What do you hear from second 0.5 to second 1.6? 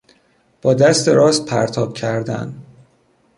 با دست راست